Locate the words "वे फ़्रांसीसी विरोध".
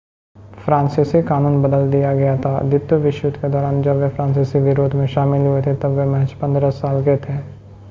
4.01-4.95